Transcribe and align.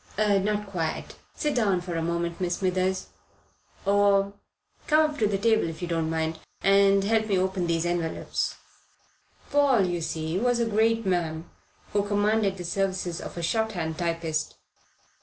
"Not 0.17 0.65
quite. 0.65 1.13
Sit 1.35 1.53
down 1.53 1.79
for 1.79 1.93
a 1.93 2.01
minute, 2.01 2.41
Miss 2.41 2.57
Smithers. 2.57 3.09
Or, 3.85 4.33
come 4.87 5.07
up 5.11 5.19
to 5.19 5.27
the 5.27 5.37
table 5.37 5.69
if 5.69 5.79
you 5.79 5.87
don't 5.87 6.09
mind, 6.09 6.39
and 6.63 7.03
help 7.03 7.27
me 7.27 7.37
open 7.37 7.67
these 7.67 7.85
envelopes." 7.85 8.55
Paul, 9.51 9.85
you 9.85 10.01
see, 10.01 10.39
was 10.39 10.59
a 10.59 10.65
great 10.65 11.05
man, 11.05 11.47
who 11.93 12.01
commanded 12.03 12.57
the 12.57 12.65
services 12.65 13.21
of 13.21 13.37
a 13.37 13.43
shorthand 13.43 13.99
typist. 13.99 14.55